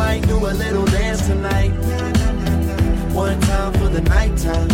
might 0.00 0.26
do 0.26 0.38
a 0.38 0.54
little 0.64 0.86
dance 0.86 1.26
tonight. 1.26 1.68
One 3.12 3.38
time 3.38 3.72
for 3.74 3.88
the 3.90 4.00
nighttime. 4.00 4.70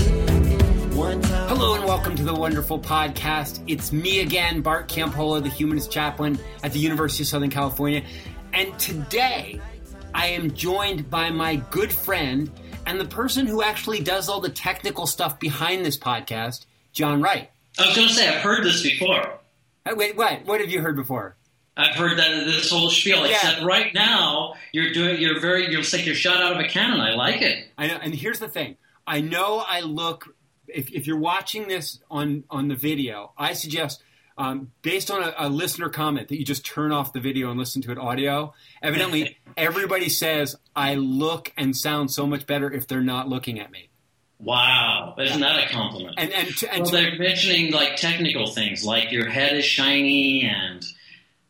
Hello 1.48 1.74
and 1.74 1.84
welcome 1.84 2.14
to 2.14 2.22
the 2.22 2.32
wonderful 2.32 2.78
podcast. 2.78 3.60
It's 3.66 3.92
me 3.92 4.20
again, 4.20 4.60
Bart 4.60 4.88
Campolo, 4.88 5.42
the 5.42 5.48
humanist 5.48 5.90
chaplain 5.90 6.38
at 6.62 6.72
the 6.72 6.78
University 6.78 7.24
of 7.24 7.28
Southern 7.28 7.50
California. 7.50 8.04
And 8.52 8.78
today 8.78 9.60
I 10.14 10.28
am 10.28 10.52
joined 10.52 11.10
by 11.10 11.30
my 11.30 11.56
good 11.56 11.92
friend 11.92 12.48
and 12.86 13.00
the 13.00 13.04
person 13.04 13.48
who 13.48 13.64
actually 13.64 14.02
does 14.02 14.28
all 14.28 14.40
the 14.40 14.48
technical 14.48 15.08
stuff 15.08 15.40
behind 15.40 15.84
this 15.84 15.98
podcast, 15.98 16.66
John 16.92 17.20
Wright. 17.20 17.50
I 17.80 17.86
was 17.86 17.96
going 17.96 18.08
to 18.08 18.14
say, 18.14 18.28
I've 18.28 18.42
heard 18.42 18.62
this 18.62 18.80
before. 18.80 19.40
Uh, 19.84 19.94
Wait, 19.96 20.16
what? 20.16 20.46
What 20.46 20.60
have 20.60 20.70
you 20.70 20.80
heard 20.80 20.94
before? 20.94 21.34
I've 21.76 21.94
heard 21.94 22.18
that 22.18 22.46
this 22.46 22.70
whole 22.70 22.88
spiel. 22.88 23.26
Yeah. 23.26 23.34
Except 23.34 23.62
right 23.62 23.92
now, 23.92 24.54
you're 24.72 24.92
doing. 24.92 25.20
You're 25.20 25.40
very. 25.40 25.70
You're 25.70 25.82
like 25.82 26.06
you're 26.06 26.14
shot 26.14 26.42
out 26.42 26.52
of 26.52 26.58
a 26.58 26.68
cannon. 26.68 27.00
I 27.00 27.14
like 27.14 27.42
it. 27.42 27.68
I 27.76 27.88
know, 27.88 27.98
and 28.02 28.14
here's 28.14 28.38
the 28.38 28.48
thing. 28.48 28.76
I 29.06 29.20
know 29.20 29.62
I 29.66 29.80
look. 29.80 30.34
If, 30.68 30.90
if 30.90 31.06
you're 31.06 31.18
watching 31.18 31.68
this 31.68 32.00
on 32.10 32.44
on 32.50 32.68
the 32.68 32.74
video, 32.74 33.32
I 33.36 33.52
suggest, 33.52 34.02
um, 34.38 34.72
based 34.82 35.10
on 35.10 35.22
a, 35.22 35.34
a 35.38 35.48
listener 35.50 35.90
comment, 35.90 36.28
that 36.28 36.38
you 36.38 36.44
just 36.44 36.64
turn 36.64 36.92
off 36.92 37.12
the 37.12 37.20
video 37.20 37.50
and 37.50 37.58
listen 37.58 37.82
to 37.82 37.92
it 37.92 37.98
audio. 37.98 38.54
Evidently, 38.82 39.36
everybody 39.56 40.08
says 40.08 40.56
I 40.74 40.94
look 40.94 41.52
and 41.58 41.76
sound 41.76 42.10
so 42.10 42.26
much 42.26 42.46
better 42.46 42.72
if 42.72 42.86
they're 42.88 43.02
not 43.02 43.28
looking 43.28 43.60
at 43.60 43.70
me. 43.70 43.90
Wow, 44.38 45.14
isn't 45.18 45.40
that 45.40 45.64
a 45.64 45.68
compliment? 45.72 46.14
And 46.18 46.32
and, 46.32 46.48
to, 46.56 46.72
and 46.72 46.82
well, 46.82 46.90
to- 46.90 46.96
they're 46.96 47.18
mentioning 47.18 47.72
like 47.72 47.96
technical 47.96 48.46
things, 48.46 48.82
like 48.84 49.12
your 49.12 49.28
head 49.28 49.56
is 49.56 49.64
shiny 49.64 50.42
and 50.42 50.84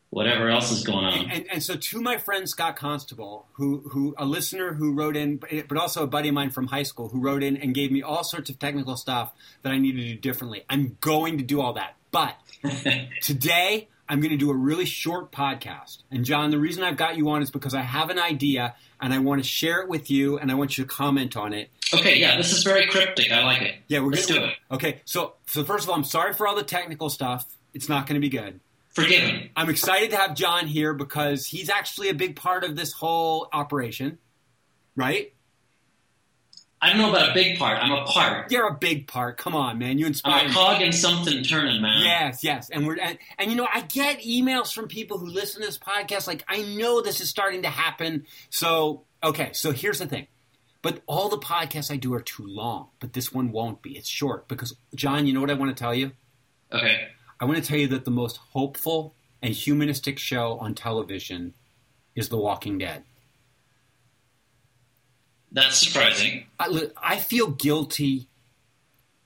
whatever 0.09 0.49
else 0.49 0.71
is 0.71 0.83
going 0.83 1.05
on. 1.05 1.29
and, 1.31 1.45
and 1.51 1.63
so 1.63 1.75
to 1.75 2.01
my 2.01 2.17
friend 2.17 2.47
Scott 2.49 2.75
Constable, 2.75 3.47
who 3.53 3.89
who 3.91 4.15
a 4.17 4.25
listener 4.25 4.73
who 4.73 4.93
wrote 4.93 5.15
in, 5.15 5.37
but 5.37 5.77
also 5.77 6.03
a 6.03 6.07
buddy 6.07 6.29
of 6.29 6.35
mine 6.35 6.49
from 6.49 6.67
high 6.67 6.83
school 6.83 7.09
who 7.09 7.19
wrote 7.19 7.43
in 7.43 7.57
and 7.57 7.73
gave 7.73 7.91
me 7.91 8.01
all 8.01 8.23
sorts 8.23 8.49
of 8.49 8.59
technical 8.59 8.95
stuff 8.95 9.33
that 9.63 9.71
I 9.71 9.77
need 9.77 9.93
to 9.93 10.03
do 10.03 10.15
differently. 10.15 10.63
I'm 10.69 10.97
going 11.01 11.37
to 11.37 11.43
do 11.43 11.61
all 11.61 11.73
that, 11.73 11.95
but 12.11 12.35
today 13.21 13.89
I'm 14.09 14.21
going 14.21 14.31
to 14.31 14.37
do 14.37 14.49
a 14.49 14.55
really 14.55 14.85
short 14.85 15.31
podcast. 15.31 16.03
And 16.09 16.23
John, 16.23 16.49
the 16.51 16.59
reason 16.59 16.83
I've 16.83 16.95
got 16.97 17.17
you 17.17 17.29
on 17.29 17.41
is 17.41 17.51
because 17.51 17.73
I 17.73 17.81
have 17.81 18.09
an 18.09 18.19
idea 18.19 18.75
and 19.01 19.13
I 19.13 19.19
want 19.19 19.43
to 19.43 19.47
share 19.47 19.81
it 19.81 19.89
with 19.89 20.09
you 20.09 20.37
and 20.39 20.49
I 20.49 20.55
want 20.55 20.77
you 20.77 20.85
to 20.85 20.89
comment 20.89 21.35
on 21.35 21.53
it. 21.53 21.69
okay, 21.93 22.17
yeah, 22.17 22.37
this 22.37 22.53
is 22.53 22.63
very 22.63 22.87
cryptic. 22.87 23.31
I 23.31 23.43
like 23.43 23.61
it. 23.61 23.75
Yeah, 23.87 23.99
we're 23.99 24.11
Let's 24.11 24.25
gonna, 24.25 24.39
do 24.39 24.45
it. 24.47 24.55
Okay, 24.71 25.01
so 25.05 25.33
so 25.45 25.63
first 25.63 25.83
of 25.83 25.89
all, 25.89 25.95
I'm 25.95 26.03
sorry 26.03 26.33
for 26.33 26.47
all 26.47 26.55
the 26.55 26.63
technical 26.63 27.09
stuff. 27.09 27.45
It's 27.73 27.89
not 27.89 28.07
going 28.07 28.15
to 28.15 28.21
be 28.21 28.29
good. 28.29 28.59
Forgiven. 29.03 29.51
I'm 29.55 29.69
excited 29.69 30.09
to 30.09 30.17
have 30.17 30.33
John 30.33 30.65
here 30.65 30.91
because 30.91 31.45
he's 31.45 31.69
actually 31.69 32.09
a 32.09 32.15
big 32.15 32.35
part 32.35 32.63
of 32.63 32.75
this 32.75 32.93
whole 32.93 33.47
operation, 33.53 34.17
right? 34.95 35.33
I 36.81 36.89
don't 36.89 36.97
know 36.97 37.09
about 37.11 37.29
a 37.29 37.33
big 37.35 37.59
part. 37.59 37.77
I'm 37.79 37.91
a 37.91 38.05
part. 38.05 38.51
You're 38.51 38.67
a 38.67 38.73
big 38.73 39.07
part. 39.07 39.37
Come 39.37 39.55
on, 39.55 39.77
man. 39.77 39.99
You 39.99 40.07
inspire 40.07 40.41
I'm 40.41 40.45
a 40.45 40.49
me. 40.49 40.53
cog 40.55 40.81
in 40.81 40.91
something 40.91 41.43
turning, 41.43 41.79
man. 41.79 42.01
Yes, 42.03 42.43
yes, 42.43 42.71
and 42.71 42.87
we're 42.87 42.97
and, 42.99 43.19
and 43.37 43.51
you 43.51 43.57
know 43.57 43.67
I 43.71 43.81
get 43.81 44.21
emails 44.21 44.73
from 44.73 44.87
people 44.87 45.19
who 45.19 45.27
listen 45.27 45.61
to 45.61 45.67
this 45.67 45.77
podcast. 45.77 46.25
Like 46.25 46.43
I 46.47 46.63
know 46.63 47.01
this 47.01 47.21
is 47.21 47.29
starting 47.29 47.61
to 47.63 47.69
happen. 47.69 48.25
So 48.49 49.03
okay, 49.23 49.49
so 49.53 49.71
here's 49.71 49.99
the 49.99 50.07
thing. 50.07 50.25
But 50.81 51.01
all 51.05 51.29
the 51.29 51.37
podcasts 51.37 51.91
I 51.91 51.97
do 51.97 52.15
are 52.15 52.21
too 52.21 52.47
long. 52.47 52.89
But 52.99 53.13
this 53.13 53.31
one 53.31 53.51
won't 53.51 53.83
be. 53.83 53.95
It's 53.95 54.09
short 54.09 54.47
because 54.47 54.75
John. 54.95 55.27
You 55.27 55.33
know 55.33 55.41
what 55.41 55.51
I 55.51 55.55
want 55.55 55.75
to 55.75 55.79
tell 55.79 55.93
you? 55.93 56.13
Okay. 56.71 57.09
I 57.39 57.45
want 57.45 57.57
to 57.61 57.67
tell 57.67 57.77
you 57.77 57.87
that 57.89 58.05
the 58.05 58.11
most 58.11 58.37
hopeful 58.37 59.13
and 59.41 59.53
humanistic 59.53 60.17
show 60.19 60.57
on 60.59 60.73
television 60.73 61.53
is 62.15 62.29
The 62.29 62.37
Walking 62.37 62.77
Dead. 62.79 63.03
That's 65.51 65.77
surprising. 65.77 66.45
I, 66.59 66.89
I 67.01 67.17
feel 67.17 67.47
guilty 67.51 68.27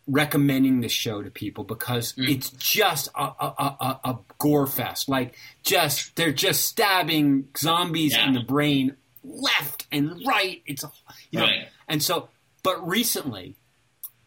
recommending 0.08 0.82
this 0.82 0.92
show 0.92 1.22
to 1.22 1.30
people 1.32 1.64
because 1.64 2.14
Mm. 2.14 2.30
it's 2.30 2.50
just 2.52 3.08
a, 3.16 3.22
a, 3.24 3.46
a, 3.80 4.00
a- 4.04 4.20
gore 4.38 4.68
fest. 4.68 5.08
Like, 5.10 5.36
just 5.64 6.16
they're 6.16 6.32
just 6.34 6.66
stabbing 6.66 7.48
zombies 7.58 8.14
Yeah. 8.14 8.28
in 8.28 8.34
the 8.34 8.42
brain 8.42 8.98
left 9.24 9.88
and 9.92 10.22
right. 10.26 10.62
It's 10.66 10.84
you 11.32 11.40
know, 11.40 11.46
Right. 11.46 11.68
and 11.88 12.02
so. 12.04 12.30
But 12.64 12.88
recently, 12.88 13.56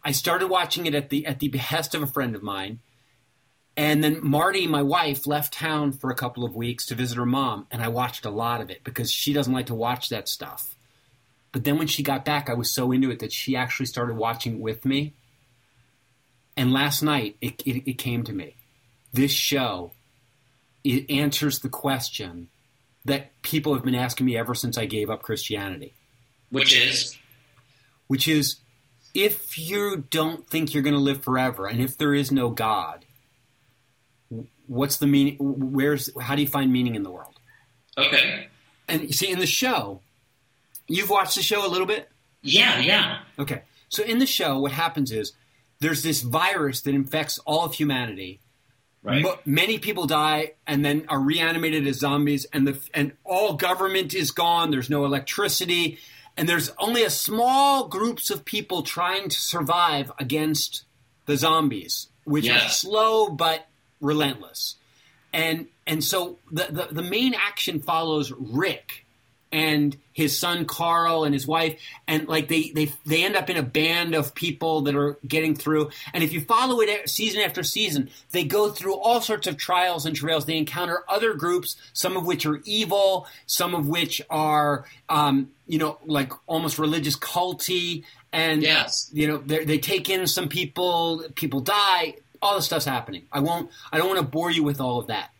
I 0.05 0.11
started 0.11 0.49
watching 0.49 0.87
it 0.87 0.95
at 0.95 1.11
the 1.11 1.27
at 1.27 1.39
the 1.41 1.49
behest 1.49 1.95
of 1.95 2.03
a 2.03 2.07
friend 2.07 2.35
of 2.35 2.43
mine. 2.43 2.81
And 3.77 4.05
then 4.05 4.21
Marty, 4.23 4.67
my 4.67 4.83
wife, 4.83 5.27
left 5.27 5.53
town 5.53 5.93
for 5.93 6.11
a 6.11 6.15
couple 6.15 6.45
of 6.45 6.55
weeks 6.55 6.87
to 6.87 6.95
visit 6.95 7.17
her 7.17 7.27
mom, 7.27 7.67
and 7.71 7.83
I 7.83 7.89
watched 7.89 8.25
a 8.25 8.31
lot 8.31 8.61
of 8.61 8.71
it 8.71 8.85
because 8.85 9.11
she 9.11 9.33
doesn't 9.33 9.53
like 9.53 9.67
to 9.67 9.75
watch 9.75 10.09
that 10.11 10.29
stuff. 10.29 10.77
But 11.51 11.65
then 11.65 11.79
when 11.79 11.89
she 11.89 12.03
got 12.03 12.25
back, 12.25 12.49
I 12.49 12.55
was 12.55 12.73
so 12.73 12.93
into 12.93 13.11
it 13.11 13.19
that 13.19 13.33
she 13.33 13.57
actually 13.57 13.87
started 13.87 14.17
watching 14.17 14.55
it 14.55 14.61
with 14.61 14.85
me. 14.85 15.15
And 16.57 16.73
last 16.73 17.03
night, 17.03 17.37
it, 17.41 17.63
it, 17.67 17.89
it 17.89 17.99
came 17.99 18.23
to 18.25 18.33
me. 18.33 18.57
This 19.13 19.33
show, 19.33 19.93
it 20.85 21.11
answers 21.11 21.59
the 21.59 21.69
question 21.69 22.49
that 23.05 23.41
people 23.43 23.75
have 23.75 23.85
been 23.85 23.95
asking 23.95 24.27
me 24.27 24.37
ever 24.37 24.55
since 24.55 24.79
I 24.79 24.87
gave 24.87 25.11
up 25.11 25.23
Christianity, 25.23 25.95
Which 26.51 26.77
is 26.77 27.17
which 28.07 28.29
is 28.29 28.57
if 29.15 29.59
you 29.59 30.05
don't 30.11 30.49
think 30.49 30.75
you're 30.75 30.83
going 30.83 30.95
to 30.95 31.01
live 31.01 31.23
forever, 31.23 31.67
and 31.67 31.81
if 31.81 31.97
there 31.97 32.15
is 32.15 32.33
no 32.33 32.51
God, 32.51 33.04
what's 34.67 34.99
the 34.99 35.07
meaning? 35.07 35.37
Where's 35.39 36.11
how 36.21 36.35
do 36.35 36.43
you 36.43 36.49
find 36.49 36.73
meaning 36.73 36.95
in 36.95 37.03
the 37.03 37.11
world? 37.11 37.39
okay. 37.97 38.49
And 38.89 39.03
you 39.03 39.13
see, 39.13 39.31
in 39.31 39.39
the 39.39 39.47
show, 39.47 40.01
you've 40.89 41.09
watched 41.09 41.37
the 41.37 41.43
show 41.43 41.67
a 41.67 41.71
little 41.71 41.87
bit. 41.87 42.11
Yeah, 42.43 42.79
yeah. 42.81 43.21
Okay. 43.39 43.63
So 43.89 44.03
in 44.03 44.19
the 44.19 44.27
show, 44.27 44.59
what 44.59 44.73
happens 44.73 45.11
is 45.11 45.33
there's 45.81 46.03
this 46.03 46.21
virus 46.21 46.83
that 46.83 46.95
infects 46.95 47.39
all 47.41 47.65
of 47.65 47.75
humanity. 47.75 48.41
Right. 49.03 49.23
Mo- 49.23 49.39
many 49.45 49.79
people 49.79 50.07
die 50.07 50.53
and 50.67 50.85
then 50.85 51.05
are 51.09 51.21
reanimated 51.21 51.87
as 51.87 51.99
zombies, 51.99 52.47
and 52.53 52.67
the 52.67 52.79
and 52.93 53.13
all 53.25 53.55
government 53.55 54.15
is 54.15 54.31
gone. 54.31 54.71
There's 54.71 54.91
no 54.91 55.05
electricity, 55.05 55.99
and 56.37 56.49
there's 56.49 56.71
only 56.79 57.05
a 57.05 57.11
small 57.11 57.89
groups 57.89 58.31
of 58.31 58.45
people 58.45 58.83
trying 58.83 59.29
to 59.29 59.39
survive 59.39 60.11
against 60.19 60.85
the 61.27 61.37
zombies, 61.37 62.09
which 62.25 62.49
are 62.49 62.69
slow 62.69 63.29
but 63.29 63.67
relentless. 64.05 64.77
And 65.33 65.67
and 65.87 66.03
so 66.05 66.39
the, 66.53 66.67
the 66.71 66.89
the 66.95 67.03
main 67.03 67.35
action 67.35 67.81
follows 67.81 68.33
Rick 68.39 69.05
and 69.51 69.97
his 70.13 70.37
son 70.37 70.65
Carl 70.65 71.23
and 71.25 71.33
his 71.33 71.47
wife, 71.47 71.81
and 72.09 72.29
like 72.29 72.49
they 72.49 72.71
they 72.75 72.93
they 73.07 73.25
end 73.25 73.37
up 73.37 73.49
in 73.51 73.57
a 73.57 73.63
band 73.63 74.15
of 74.15 74.35
people 74.35 74.83
that 74.83 74.95
are 74.97 75.17
getting 75.27 75.55
through. 75.57 75.91
And 76.13 76.23
if 76.25 76.33
you 76.33 76.41
follow 76.41 76.81
it 76.81 77.09
season 77.09 77.41
after 77.43 77.63
season, 77.65 78.11
they 78.33 78.45
go 78.45 78.71
through 78.71 78.95
all 78.95 79.21
sorts 79.21 79.47
of 79.47 79.57
trials 79.57 80.07
and 80.07 80.15
travails. 80.17 80.47
They 80.47 80.57
encounter 80.57 81.03
other 81.09 81.35
groups, 81.35 81.77
some 81.93 82.17
of 82.17 82.27
which 82.27 82.47
are 82.47 82.61
evil, 82.65 83.27
some 83.47 83.75
of 83.75 83.89
which 83.89 84.23
are 84.31 84.85
um, 85.09 85.51
you 85.67 85.79
know 85.79 85.99
like 86.07 86.33
almost 86.49 86.79
religious 86.79 87.17
culty, 87.17 88.05
and 88.33 88.63
Yes. 88.63 89.09
you 89.13 89.27
know 89.29 89.39
they 89.39 89.65
they 89.65 89.79
take 89.79 90.11
in 90.11 90.27
some 90.29 90.49
people, 90.49 91.25
people 91.35 91.61
die. 91.61 92.15
All 92.45 92.55
the 92.55 92.63
stuff's 92.63 92.85
happening. 92.85 93.25
I 93.33 93.41
won't. 93.41 93.71
I 93.91 93.97
don't 93.99 94.07
want 94.07 94.21
to 94.21 94.27
bore 94.27 94.51
you 94.51 94.63
with 94.63 94.81
all 94.81 94.99
of 94.99 95.07
that. 95.09 95.31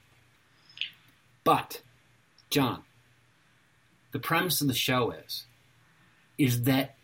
But, 1.45 1.83
John, 2.51 2.83
the 4.13 4.19
premise 4.19 4.61
of 4.63 4.69
the 4.69 4.75
show 4.75 5.11
is 5.11 5.45
is 6.39 6.63
that 6.63 6.97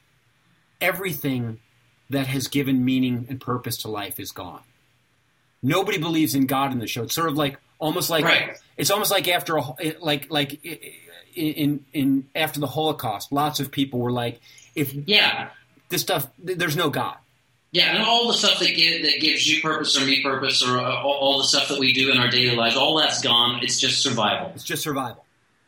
everything 0.81 1.61
that 2.09 2.27
has 2.27 2.49
given 2.49 2.85
meaning 2.85 3.27
and 3.29 3.41
purpose 3.41 3.77
to 3.77 3.89
life 3.89 4.19
is 4.19 4.33
gone. 4.33 4.63
Nobody 5.63 5.99
believes 5.99 6.35
in 6.35 6.47
God 6.47 6.73
in 6.73 6.79
the 6.79 6.87
show. 6.89 7.03
It's 7.05 7.15
sort 7.15 7.29
of 7.29 7.37
like 7.37 7.59
almost 7.79 8.09
like 8.11 8.25
Right. 8.25 8.57
it's 8.77 8.91
almost 8.91 9.11
like 9.11 9.29
after 9.29 9.59
a 9.59 9.63
like 10.01 10.31
like 10.31 10.59
in 11.37 11.85
in 11.93 12.27
after 12.35 12.59
the 12.59 12.67
Holocaust, 12.67 13.31
lots 13.31 13.61
of 13.61 13.71
people 13.71 14.01
were 14.01 14.11
like, 14.11 14.41
if 14.75 14.93
Yeah. 14.95 15.51
this 15.91 16.01
stuff, 16.01 16.27
there's 16.39 16.77
no 16.77 16.89
God. 16.91 17.19
Yeah, 17.73 17.95
and 17.95 18.03
all 18.03 18.27
the 18.27 18.35
stuff 18.35 18.59
that, 18.59 18.75
give, 18.75 19.03
that 19.03 19.21
gives 19.21 19.47
you 19.47 19.63
purpose 19.63 19.97
or 20.01 20.05
me 20.05 20.23
purpose 20.23 20.67
or 20.67 20.79
uh, 20.81 21.03
all, 21.03 21.13
all 21.13 21.39
the 21.39 21.45
stuff 21.45 21.69
that 21.69 21.79
we 21.79 21.93
do 21.93 22.11
in 22.11 22.19
our 22.19 22.29
daily 22.29 22.57
lives, 22.57 22.77
all 22.77 22.99
that's 22.99 23.23
gone. 23.23 23.61
It's 23.63 23.79
just 23.79 24.03
survival. 24.03 24.51
It's 24.57 24.65
just 24.65 24.83
survival. 24.83 25.25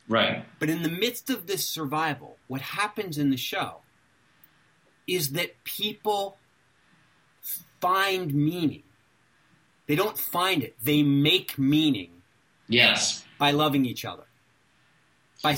Right. 0.09 0.45
But 0.59 0.69
in 0.69 0.83
the 0.83 0.89
midst 0.89 1.31
of 1.31 1.47
this 1.47 1.67
survival, 1.67 2.39
what 2.49 2.61
happens 2.61 3.19
in 3.19 3.31
the 3.31 3.37
show 3.37 3.77
is 5.07 5.31
that 5.33 5.63
people 5.63 6.37
find 7.81 8.35
meaning. 8.35 8.83
They 9.87 9.95
don't 9.97 10.19
find 10.19 10.63
it, 10.63 10.77
they 10.83 11.03
make 11.03 11.59
meaning 11.59 12.11
Yes. 12.69 13.25
by 13.39 13.51
loving 13.51 13.85
each 13.85 14.05
other. 14.05 14.25
By 15.43 15.57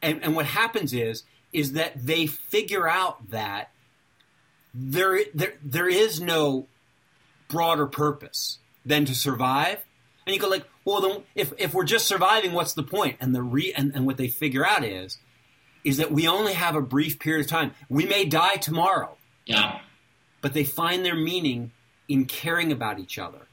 and, 0.00 0.22
and 0.22 0.34
what 0.36 0.46
happens 0.46 0.92
is 0.92 1.24
is 1.52 1.72
that 1.72 2.06
they 2.06 2.26
figure 2.26 2.88
out 2.88 3.30
that 3.30 3.70
there, 4.80 5.20
there 5.34 5.54
there 5.62 5.88
is 5.88 6.20
no 6.20 6.66
broader 7.48 7.86
purpose 7.86 8.58
than 8.86 9.04
to 9.06 9.14
survive. 9.14 9.84
And 10.26 10.34
you 10.34 10.40
go 10.40 10.48
like, 10.48 10.66
well, 10.84 11.00
then 11.00 11.22
if 11.34 11.52
if 11.58 11.74
we're 11.74 11.84
just 11.84 12.06
surviving, 12.06 12.52
what's 12.52 12.74
the 12.74 12.82
point? 12.82 13.16
And 13.20 13.34
the 13.34 13.42
re 13.42 13.72
and, 13.76 13.92
and 13.94 14.06
what 14.06 14.16
they 14.18 14.28
figure 14.28 14.64
out 14.66 14.84
is 14.84 15.18
is 15.84 15.96
that 15.96 16.12
we 16.12 16.28
only 16.28 16.52
have 16.52 16.74
a 16.76 16.80
brief 16.82 17.18
period 17.18 17.44
of 17.46 17.50
time. 17.50 17.72
We 17.88 18.04
may 18.04 18.24
die 18.24 18.56
tomorrow, 18.56 19.16
Yeah. 19.46 19.80
but 20.40 20.52
they 20.52 20.64
find 20.64 21.04
their 21.04 21.14
meaning 21.14 21.70
in 22.08 22.26
caring 22.26 22.70
about 22.72 22.98
each 22.98 23.18
other. 23.18 23.47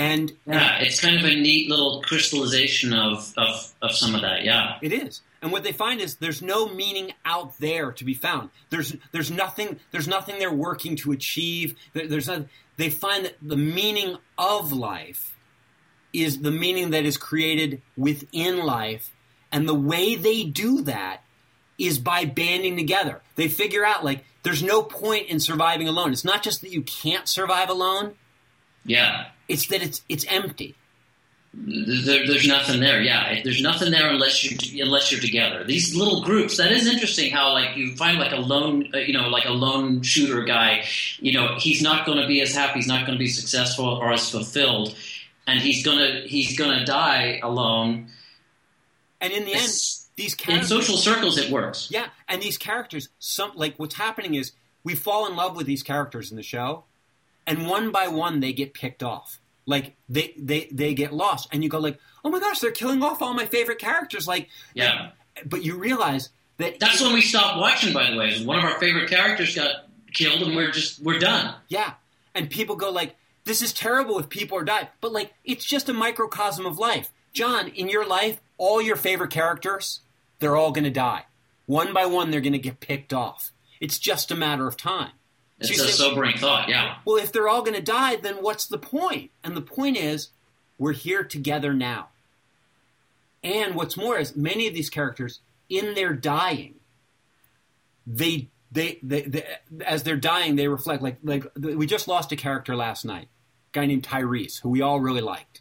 And 0.00 0.32
Yeah, 0.46 0.78
it's 0.80 1.00
kind 1.00 1.16
of 1.18 1.24
a 1.24 1.34
neat 1.34 1.68
little 1.68 2.02
crystallization 2.02 2.92
of, 2.94 3.32
of, 3.36 3.72
of 3.82 3.92
some 3.94 4.14
of 4.14 4.22
that, 4.22 4.44
yeah. 4.44 4.76
It 4.82 4.92
is. 4.92 5.20
And 5.42 5.52
what 5.52 5.62
they 5.62 5.72
find 5.72 6.00
is 6.00 6.16
there's 6.16 6.42
no 6.42 6.68
meaning 6.68 7.12
out 7.24 7.58
there 7.58 7.92
to 7.92 8.04
be 8.04 8.14
found. 8.14 8.50
There's 8.70 8.94
there's 9.12 9.30
nothing 9.30 9.78
there's 9.90 10.06
nothing 10.08 10.38
they're 10.38 10.52
working 10.52 10.96
to 10.96 11.12
achieve. 11.12 11.76
There- 11.94 12.06
There's 12.06 12.28
not, 12.28 12.46
they 12.76 12.90
find 12.90 13.24
that 13.24 13.36
the 13.42 13.56
meaning 13.56 14.16
of 14.36 14.72
life 14.72 15.34
is 16.12 16.40
the 16.42 16.50
meaning 16.50 16.90
that 16.90 17.04
is 17.04 17.16
created 17.16 17.80
within 17.96 18.58
life, 18.58 19.10
and 19.52 19.66
the 19.68 19.74
way 19.74 20.14
they 20.16 20.44
do 20.44 20.82
that 20.82 21.22
is 21.78 21.98
by 21.98 22.24
banding 22.26 22.76
together. 22.76 23.22
They 23.36 23.48
figure 23.48 23.84
out 23.84 24.04
like 24.04 24.24
there's 24.42 24.62
no 24.62 24.82
point 24.82 25.28
in 25.28 25.40
surviving 25.40 25.88
alone. 25.88 26.12
It's 26.12 26.24
not 26.24 26.42
just 26.42 26.60
that 26.62 26.70
you 26.72 26.82
can't 26.82 27.28
survive 27.28 27.70
alone; 27.70 28.14
Yeah. 28.90 29.26
it's 29.48 29.66
that 29.68 29.82
it's 29.82 30.02
it's 30.08 30.24
empty. 30.28 30.74
There, 31.52 32.26
there's 32.28 32.46
nothing 32.46 32.78
there. 32.80 33.02
Yeah, 33.02 33.40
there's 33.42 33.60
nothing 33.60 33.90
there 33.90 34.08
unless 34.08 34.44
you 34.44 34.84
unless 34.84 35.10
you're 35.10 35.20
together. 35.20 35.64
These 35.64 35.96
little 35.96 36.22
groups. 36.22 36.56
That 36.58 36.70
is 36.70 36.86
interesting. 36.86 37.32
How 37.32 37.52
like 37.52 37.76
you 37.76 37.96
find 37.96 38.18
like 38.20 38.30
a 38.32 38.36
lone, 38.36 38.88
uh, 38.94 38.98
you 38.98 39.12
know, 39.12 39.28
like 39.28 39.46
a 39.46 39.50
lone 39.52 40.02
shooter 40.02 40.42
guy. 40.44 40.84
You 41.18 41.32
know, 41.32 41.56
he's 41.58 41.82
not 41.82 42.06
going 42.06 42.18
to 42.18 42.28
be 42.28 42.40
as 42.40 42.54
happy. 42.54 42.74
He's 42.78 42.86
not 42.86 43.04
going 43.04 43.18
to 43.18 43.18
be 43.18 43.26
successful 43.28 43.84
or 43.86 44.12
as 44.12 44.30
fulfilled, 44.30 44.94
and 45.48 45.58
he's 45.58 45.84
gonna 45.84 46.22
he's 46.26 46.56
gonna 46.56 46.84
die 46.84 47.40
alone. 47.42 48.06
And 49.20 49.32
in 49.32 49.44
the 49.44 49.50
It's- 49.50 50.06
end, 50.08 50.24
these 50.24 50.34
characters, 50.36 50.70
In 50.70 50.76
social 50.80 50.96
circles, 50.98 51.36
it 51.38 51.50
works. 51.50 51.88
Yeah, 51.90 52.08
and 52.28 52.40
these 52.40 52.58
characters, 52.58 53.08
some 53.18 53.52
like 53.56 53.74
what's 53.76 53.96
happening 53.96 54.34
is 54.34 54.52
we 54.84 54.94
fall 54.94 55.26
in 55.26 55.34
love 55.34 55.56
with 55.56 55.66
these 55.66 55.82
characters 55.82 56.30
in 56.30 56.36
the 56.36 56.42
show, 56.44 56.84
and 57.50 57.66
one 57.66 57.90
by 57.90 58.08
one 58.08 58.40
they 58.40 58.52
get 58.52 58.72
picked 58.74 59.02
off. 59.02 59.40
Like 59.66 59.96
they 60.08 60.34
they 60.38 60.68
they 60.72 60.94
get 60.94 61.12
lost, 61.12 61.48
and 61.52 61.62
you 61.62 61.68
go 61.68 61.78
like, 61.78 61.98
oh 62.24 62.30
my 62.30 62.40
gosh, 62.40 62.60
they're 62.60 62.70
killing 62.70 63.02
off 63.02 63.20
all 63.22 63.34
my 63.34 63.46
favorite 63.46 63.78
characters. 63.78 64.26
Like, 64.26 64.48
Yeah, 64.74 65.10
but 65.44 65.62
you 65.64 65.76
realize 65.78 66.30
that 66.58 66.80
that's 66.80 67.00
when 67.00 67.12
we 67.12 67.20
stopped 67.20 67.58
watching. 67.58 67.92
By 67.92 68.10
the 68.10 68.16
way, 68.16 68.44
one 68.44 68.58
of 68.58 68.64
our 68.64 68.78
favorite 68.80 69.08
characters 69.10 69.54
got 69.54 69.86
killed, 70.12 70.42
and 70.42 70.56
we're 70.56 70.70
just 70.70 71.02
we're 71.02 71.18
done. 71.18 71.54
yeah, 71.68 71.94
and 72.34 72.50
people 72.50 72.76
go 72.76 72.90
like, 72.90 73.16
this 73.44 73.62
is 73.62 73.72
terrible 73.72 74.18
if 74.18 74.28
people 74.28 74.58
are 74.58 74.64
dying, 74.64 74.88
but 75.00 75.12
like 75.12 75.32
it's 75.44 75.64
just 75.64 75.88
a 75.88 75.92
microcosm 75.92 76.66
of 76.66 76.78
life. 76.78 77.12
John, 77.32 77.68
in 77.68 77.88
your 77.88 78.06
life, 78.06 78.40
all 78.58 78.82
your 78.82 78.96
favorite 78.96 79.30
characters, 79.30 80.00
they're 80.40 80.56
all 80.56 80.72
going 80.72 80.84
to 80.84 80.90
die. 80.90 81.26
One 81.66 81.92
by 81.92 82.06
one, 82.06 82.30
they're 82.32 82.40
going 82.40 82.54
to 82.54 82.58
get 82.58 82.80
picked 82.80 83.12
off. 83.12 83.52
It's 83.80 83.98
just 84.00 84.32
a 84.32 84.36
matter 84.36 84.66
of 84.66 84.76
time. 84.76 85.12
So 85.62 85.68
It's 85.68 85.78
you 85.78 85.84
a 85.84 85.88
sobering 85.88 86.38
thought. 86.38 86.68
Yeah, 86.68 86.96
Well, 87.04 87.16
if 87.16 87.32
they're 87.32 87.48
all 87.48 87.62
going 87.62 87.76
to 87.76 87.82
die, 87.82 88.16
then 88.16 88.36
what's 88.36 88.66
the 88.66 88.78
point? 88.78 89.30
And 89.44 89.56
the 89.56 89.60
point 89.60 89.96
is, 89.98 90.30
we're 90.78 90.92
here 90.92 91.22
together 91.22 91.74
now. 91.74 92.08
And 93.44 93.74
what's 93.74 93.96
more 93.96 94.18
is, 94.18 94.34
many 94.34 94.66
of 94.66 94.74
these 94.74 94.88
characters, 94.88 95.40
in 95.68 95.94
their 95.94 96.14
dying, 96.14 96.74
they, 98.06 98.48
they, 98.72 98.98
they, 99.02 99.22
they 99.22 99.44
as 99.84 100.02
they're 100.02 100.16
dying, 100.16 100.56
they 100.56 100.68
reflect. 100.68 101.02
Like, 101.02 101.18
like 101.22 101.44
we 101.56 101.86
just 101.86 102.08
lost 102.08 102.32
a 102.32 102.36
character 102.36 102.74
last 102.74 103.04
night, 103.04 103.24
a 103.24 103.72
guy 103.72 103.86
named 103.86 104.02
Tyrese, 104.02 104.60
who 104.62 104.70
we 104.70 104.80
all 104.80 105.00
really 105.00 105.20
liked. 105.20 105.60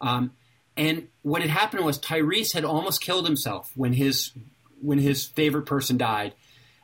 Um, 0.00 0.32
and 0.76 1.08
what 1.22 1.42
had 1.42 1.50
happened 1.50 1.84
was 1.84 1.98
Tyrese 1.98 2.52
had 2.52 2.64
almost 2.64 3.00
killed 3.00 3.26
himself 3.26 3.72
when 3.74 3.92
his 3.92 4.32
when 4.82 4.98
his 4.98 5.24
favorite 5.24 5.64
person 5.64 5.96
died, 5.96 6.34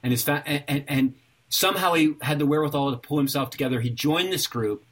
and 0.02 0.12
his 0.12 0.22
fa- 0.22 0.42
and, 0.46 0.64
and, 0.66 0.84
and 0.88 1.14
somehow 1.52 1.92
he 1.92 2.14
had 2.22 2.38
the 2.38 2.46
wherewithal 2.46 2.90
to 2.90 2.96
pull 2.96 3.18
himself 3.18 3.50
together. 3.50 3.80
He 3.80 3.90
joined 3.90 4.32
this 4.32 4.46
group, 4.46 4.84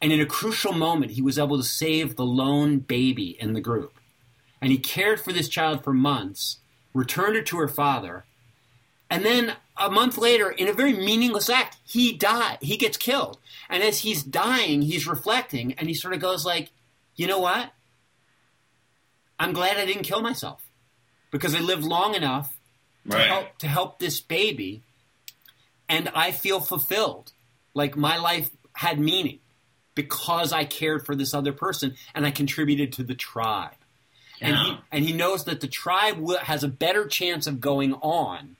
and 0.00 0.12
in 0.12 0.20
a 0.20 0.26
crucial 0.26 0.72
moment, 0.72 1.12
he 1.12 1.22
was 1.22 1.38
able 1.38 1.58
to 1.58 1.62
save 1.62 2.16
the 2.16 2.24
lone 2.24 2.78
baby 2.78 3.36
in 3.38 3.52
the 3.52 3.60
group. 3.60 3.92
And 4.60 4.72
he 4.72 4.78
cared 4.78 5.20
for 5.20 5.32
this 5.32 5.48
child 5.48 5.84
for 5.84 5.92
months, 5.92 6.58
returned 6.94 7.36
her 7.36 7.42
to 7.42 7.58
her 7.58 7.68
father, 7.68 8.24
and 9.10 9.24
then 9.24 9.54
a 9.76 9.90
month 9.90 10.16
later, 10.16 10.50
in 10.50 10.68
a 10.68 10.72
very 10.72 10.94
meaningless 10.94 11.50
act, 11.50 11.76
he 11.84 12.12
died. 12.12 12.58
He 12.62 12.76
gets 12.76 12.96
killed. 12.96 13.38
And 13.68 13.82
as 13.82 14.00
he's 14.00 14.22
dying, 14.22 14.82
he's 14.82 15.06
reflecting, 15.06 15.74
and 15.74 15.86
he 15.86 15.94
sort 15.94 16.14
of 16.14 16.20
goes 16.20 16.46
like, 16.46 16.70
"You 17.14 17.26
know 17.26 17.38
what? 17.38 17.72
I'm 19.38 19.52
glad 19.52 19.76
I 19.76 19.84
didn't 19.84 20.04
kill 20.04 20.22
myself 20.22 20.62
because 21.30 21.54
I 21.54 21.60
lived 21.60 21.84
long 21.84 22.14
enough 22.14 22.56
to 23.10 23.18
help 23.18 23.58
to 23.58 23.68
help 23.68 23.98
this 23.98 24.20
baby 24.20 24.82
and 25.88 26.08
I 26.14 26.32
feel 26.32 26.60
fulfilled. 26.60 27.32
Like 27.74 27.96
my 27.96 28.16
life 28.16 28.50
had 28.72 28.98
meaning 28.98 29.38
because 29.94 30.52
I 30.52 30.64
cared 30.64 31.04
for 31.06 31.14
this 31.14 31.34
other 31.34 31.52
person 31.52 31.94
and 32.14 32.26
I 32.26 32.30
contributed 32.30 32.92
to 32.94 33.02
the 33.04 33.14
tribe. 33.14 33.72
And 34.40 34.54
he 34.56 34.78
and 34.92 35.04
he 35.04 35.12
knows 35.12 35.44
that 35.44 35.60
the 35.60 35.68
tribe 35.68 36.18
will, 36.18 36.38
has 36.38 36.62
a 36.62 36.68
better 36.68 37.06
chance 37.06 37.46
of 37.46 37.60
going 37.60 37.94
on 37.94 38.56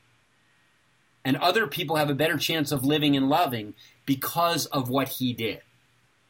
and 1.25 1.37
other 1.37 1.67
people 1.67 1.97
have 1.97 2.09
a 2.09 2.15
better 2.15 2.39
chance 2.39 2.73
of 2.73 2.85
living 2.85 3.17
and 3.17 3.29
loving 3.29 3.75
because 4.07 4.67
of 4.67 4.89
what 4.89 5.09
he 5.09 5.33
did. 5.33 5.61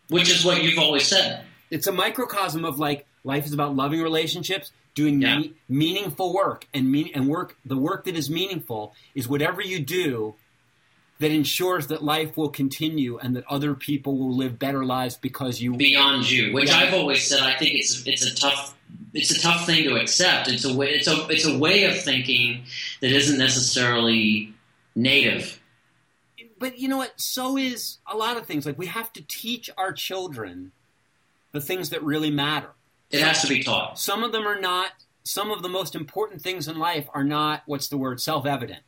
Which 0.09 0.31
is 0.31 0.45
what 0.45 0.63
you've 0.63 0.79
always 0.79 1.07
said. 1.07 1.45
It's 1.71 1.87
a 1.87 1.93
microcosm 1.93 2.65
of 2.65 2.79
like 2.79 3.07
life 3.23 3.45
is 3.45 3.53
about 3.53 3.77
loving 3.77 4.01
relationships, 4.01 4.73
doing 4.95 5.21
Yeah. 5.21 5.39
me- 5.39 5.53
meaningful 5.69 6.33
work, 6.33 6.67
and 6.73 6.91
mean 6.91 7.11
and 7.15 7.29
work. 7.29 7.57
The 7.65 7.77
work 7.77 8.05
that 8.07 8.17
is 8.17 8.31
meaningful 8.31 8.95
is 9.15 9.29
whatever 9.29 9.61
you 9.61 9.81
do 9.81 10.35
that 11.19 11.31
ensures 11.31 11.87
that 11.87 12.03
life 12.03 12.37
will 12.37 12.49
continue 12.51 13.19
and 13.19 13.35
that 13.37 13.45
other 13.49 13.75
people 13.75 14.19
will 14.19 14.37
live 14.37 14.59
better 14.59 14.85
lives 14.85 15.17
because 15.17 15.61
you. 15.61 15.75
beyond 15.77 16.31
you, 16.31 16.53
which 16.53 16.69
Yeah. 16.69 16.79
I've 16.79 16.95
always 16.95 17.27
said. 17.27 17.41
I 17.41 17.57
think 17.57 17.75
it's 17.75 18.07
it's 18.07 18.25
a 18.25 18.35
tough 18.35 18.75
it's 19.15 19.31
a 19.31 19.41
tough 19.41 19.65
thing 19.65 19.85
to 19.85 19.97
accept. 19.97 20.49
It's 20.49 20.65
a 20.65 20.75
way 20.75 20.91
it's 20.91 21.09
a 21.09 21.27
it's 21.29 21.47
a 21.47 21.59
way 21.59 21.85
of 21.85 22.01
thinking 22.01 22.65
that 23.01 23.11
isn't 23.11 23.39
necessarily 23.39 24.53
native. 24.95 25.61
But 26.59 26.79
you 26.79 26.89
know 26.89 26.99
what? 26.99 27.19
So 27.21 27.57
is 27.57 27.99
a 28.11 28.17
lot 28.17 28.37
of 28.37 28.47
things. 28.47 28.67
Like 28.67 28.79
we 28.79 28.87
have 28.87 29.13
to 29.15 29.23
teach 29.27 29.71
our 29.77 29.93
children 29.93 30.73
the 31.53 31.61
things 31.61 31.91
that 31.91 32.03
really 32.03 32.31
matter. 32.31 32.71
It 33.11 33.21
has 33.21 33.41
to 33.43 33.49
be 33.49 33.63
taught. 33.63 33.99
Some 33.99 34.23
of 34.23 34.33
them 34.33 34.47
are 34.47 34.61
not. 34.61 34.91
Some 35.23 35.51
of 35.51 35.63
the 35.63 35.69
most 35.69 35.95
important 35.95 36.41
things 36.43 36.69
in 36.69 36.79
life 36.79 37.09
are 37.15 37.25
not. 37.25 37.63
What's 37.67 37.89
the 37.89 37.97
word? 37.97 38.21
Self-evident. 38.21 38.83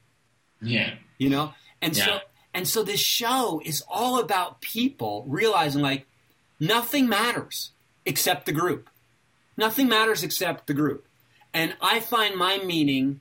Yeah, 0.60 0.94
you 1.18 1.30
know 1.30 1.54
and 1.82 1.96
so 1.96 2.18
and 2.54 2.66
so 2.66 2.82
this 2.82 3.00
show 3.00 3.60
is 3.64 3.82
all 3.88 4.18
about 4.18 4.60
people 4.60 5.24
realizing 5.28 5.82
like 5.82 6.06
nothing 6.58 7.08
matters 7.08 7.70
except 8.04 8.46
the 8.46 8.52
group. 8.52 8.88
Nothing 9.56 9.88
matters 9.88 10.22
except 10.22 10.66
the 10.66 10.74
group. 10.74 11.06
And 11.54 11.76
i 11.80 12.00
find 12.00 12.36
my 12.36 12.58
meaning 12.58 13.20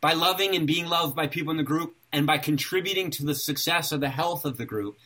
by 0.00 0.12
loving 0.12 0.54
and 0.54 0.66
being 0.66 0.86
loved 0.86 1.14
by 1.16 1.26
people 1.26 1.50
in 1.50 1.56
the 1.56 1.62
group 1.62 1.96
and 2.12 2.26
by 2.26 2.38
contributing 2.38 3.10
to 3.12 3.24
the 3.24 3.34
success 3.34 3.92
or 3.92 3.98
the 3.98 4.08
health 4.10 4.44
of 4.44 4.56
the 4.58 4.66
group. 4.66 4.96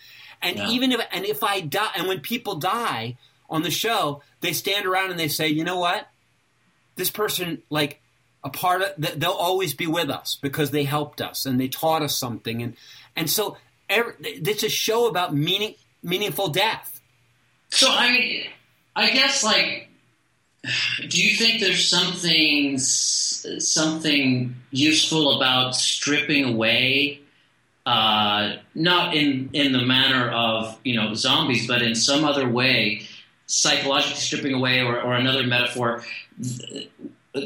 And 0.42 0.56
Yeah. 0.56 0.70
even 0.70 0.92
if 0.92 1.00
and 1.12 1.24
if 1.24 1.42
i 1.42 1.60
die 1.60 1.90
and 1.96 2.06
when 2.08 2.20
people 2.20 2.56
die 2.56 3.16
on 3.50 3.62
the 3.62 3.70
show 3.70 4.22
they 4.40 4.52
stand 4.52 4.86
around 4.86 5.10
and 5.10 5.18
they 5.18 5.28
say 5.28 5.48
you 5.48 5.64
know 5.64 5.78
what? 5.78 6.08
This 6.96 7.10
person 7.10 7.62
like 7.70 8.00
a 8.44 8.50
part 8.50 8.82
of 8.82 8.96
th- 8.96 9.14
they'll 9.18 9.30
always 9.30 9.74
be 9.74 9.86
with 9.86 10.10
us 10.10 10.38
because 10.40 10.70
they 10.70 10.84
helped 10.84 11.20
us 11.20 11.46
and 11.46 11.60
they 11.60 11.68
taught 11.68 12.02
us 12.02 12.16
something 12.16 12.62
and 12.62 12.76
and 13.16 13.28
so 13.28 13.56
every, 13.88 14.14
it's 14.20 14.62
a 14.62 14.68
show 14.68 15.08
about 15.08 15.34
meaning 15.34 15.74
meaningful 16.02 16.48
death 16.48 17.00
So 17.70 17.88
I, 17.90 18.48
I 18.96 19.10
guess 19.10 19.42
like, 19.44 19.88
do 21.08 21.22
you 21.22 21.36
think 21.36 21.60
there's 21.60 21.86
something 21.88 22.78
something 22.78 24.54
useful 24.70 25.36
about 25.36 25.74
stripping 25.74 26.44
away, 26.44 27.20
uh, 27.86 28.56
not 28.74 29.14
in 29.14 29.50
in 29.52 29.72
the 29.72 29.82
manner 29.82 30.30
of 30.30 30.78
you 30.84 30.96
know 30.96 31.14
zombies, 31.14 31.66
but 31.66 31.82
in 31.82 31.94
some 31.94 32.24
other 32.24 32.48
way, 32.48 33.02
psychologically 33.46 34.16
stripping 34.16 34.54
away, 34.54 34.80
or, 34.80 35.00
or 35.00 35.14
another 35.14 35.44
metaphor. 35.44 36.02
th- 36.42 36.88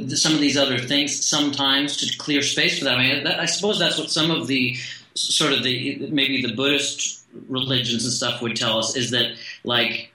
Some 0.08 0.34
of 0.34 0.40
these 0.40 0.56
other 0.56 0.78
things 0.78 1.24
sometimes 1.28 1.96
to 1.98 2.16
clear 2.18 2.40
space 2.42 2.78
for 2.78 2.84
that. 2.86 2.98
I 2.98 3.02
mean, 3.02 3.24
that, 3.24 3.40
I 3.40 3.46
suppose 3.46 3.78
that's 3.78 3.98
what 3.98 4.10
some 4.10 4.30
of 4.30 4.46
the 4.46 4.76
sort 5.14 5.52
of 5.52 5.62
the 5.62 6.06
maybe 6.10 6.40
the 6.40 6.54
Buddhist 6.54 7.24
religions 7.48 8.04
and 8.04 8.12
stuff 8.12 8.40
would 8.42 8.56
tell 8.56 8.78
us 8.78 8.96
is 8.96 9.10
that 9.10 9.36
like 9.64 10.12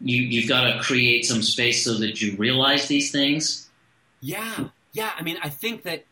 you 0.00 0.16
you've 0.22 0.48
got 0.48 0.72
to 0.72 0.78
create 0.80 1.24
some 1.26 1.42
space 1.42 1.84
so 1.84 1.94
that 1.98 2.20
you 2.22 2.36
realize 2.36 2.86
these 2.88 3.10
things. 3.10 3.68
yeah 4.20 4.68
yeah 4.92 5.10
i 5.18 5.22
mean 5.22 5.36
i 5.42 5.48
think 5.48 5.82
that 5.82 6.04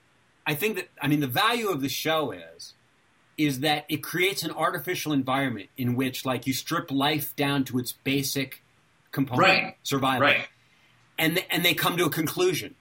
i 0.46 0.54
think 0.54 0.76
that 0.76 0.88
i 1.02 1.06
mean 1.08 1.20
the 1.20 1.26
value 1.26 1.68
of 1.68 1.80
the 1.82 1.88
show 1.88 2.32
is 2.32 2.74
is 3.38 3.60
that 3.60 3.84
it 3.88 4.02
creates 4.02 4.42
an 4.42 4.50
artificial 4.50 5.12
environment 5.12 5.68
in 5.76 5.94
which 5.94 6.24
like 6.24 6.46
you 6.46 6.52
strip 6.52 6.90
life 6.90 7.34
down 7.36 7.64
to 7.64 7.78
its 7.78 7.92
basic 7.92 8.62
component 9.12 9.40
Right. 9.48 9.76
survival 9.82 10.22
Right. 10.26 10.46
and 11.18 11.42
and 11.50 11.64
they 11.64 11.74
come 11.74 11.96
to 11.98 12.04
a 12.06 12.10
conclusion, 12.10 12.74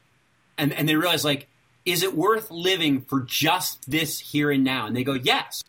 and 0.58 0.74
and 0.74 0.88
they 0.88 0.96
realize 0.96 1.24
like 1.26 1.48
is 1.86 2.02
it 2.02 2.16
worth 2.16 2.50
living 2.50 3.02
for 3.02 3.22
just 3.22 3.90
this 3.90 4.20
here 4.20 4.50
and 4.50 4.64
now? 4.64 4.88
And 4.88 4.96
they 4.96 5.04
go, 5.04 5.14
yes. 5.14 5.64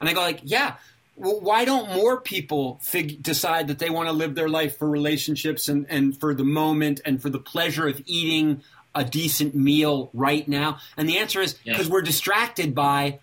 And 0.00 0.08
I 0.08 0.12
go 0.14 0.20
like, 0.20 0.40
yeah. 0.42 0.74
Well, 1.14 1.38
why 1.40 1.64
don't 1.64 1.94
more 1.94 2.20
people 2.20 2.80
fig- 2.82 3.22
decide 3.22 3.68
that 3.68 3.78
they 3.78 3.88
want 3.88 4.08
to 4.08 4.12
live 4.12 4.34
their 4.34 4.48
life 4.48 4.78
for 4.78 4.88
relationships 4.88 5.68
and, 5.68 5.86
and 5.88 6.18
for 6.18 6.34
the 6.34 6.42
moment 6.42 7.00
and 7.04 7.22
for 7.22 7.30
the 7.30 7.38
pleasure 7.38 7.86
of 7.86 8.02
eating 8.06 8.62
a 8.96 9.04
decent 9.04 9.54
meal 9.54 10.10
right 10.12 10.48
now? 10.48 10.78
And 10.96 11.08
the 11.08 11.18
answer 11.18 11.40
is 11.40 11.56
Yeah. 11.62 11.74
because 11.74 11.88
we're 11.88 12.02
distracted 12.02 12.74
by 12.74 13.20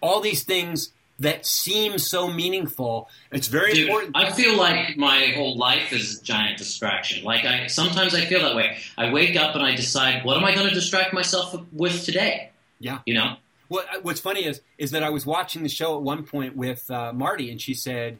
all 0.00 0.20
these 0.20 0.42
things 0.42 0.90
that 1.20 1.46
seem 1.46 1.98
so 1.98 2.28
meaningful. 2.28 3.08
It's 3.30 3.46
very 3.46 3.72
Dude, 3.72 3.86
important. 3.86 4.16
I 4.16 4.32
feel 4.32 4.56
like 4.56 4.96
my 4.96 5.32
whole 5.36 5.56
life 5.56 5.92
is 5.92 6.20
a 6.20 6.24
giant 6.24 6.58
distraction. 6.58 7.24
Like 7.24 7.44
I 7.44 7.68
sometimes 7.68 8.14
I 8.14 8.24
feel 8.24 8.40
that 8.40 8.56
way. 8.56 8.78
I 8.98 9.12
wake 9.12 9.36
up 9.36 9.54
and 9.54 9.64
I 9.64 9.76
decide, 9.76 10.24
what 10.24 10.36
am 10.36 10.44
I 10.44 10.54
going 10.54 10.68
to 10.68 10.74
distract 10.74 11.12
myself 11.12 11.54
with 11.72 12.04
today? 12.04 12.50
Yeah. 12.80 12.98
You 13.06 13.14
know? 13.14 13.36
What, 13.68 13.86
what's 14.02 14.20
funny 14.20 14.44
is 14.44 14.60
is 14.76 14.90
that 14.90 15.02
I 15.02 15.10
was 15.10 15.24
watching 15.24 15.62
the 15.62 15.68
show 15.68 15.96
at 15.96 16.02
one 16.02 16.24
point 16.24 16.56
with 16.56 16.90
uh, 16.90 17.12
Marty, 17.12 17.50
and 17.50 17.60
she 17.60 17.74
said, 17.74 18.18